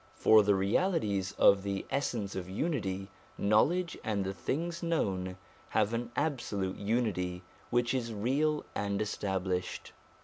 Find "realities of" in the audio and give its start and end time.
0.55-1.61